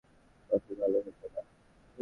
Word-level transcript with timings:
Coffee 0.49 0.73
ভালো 0.79 0.97
হয়েছে 1.03 1.27
না? 1.33 1.41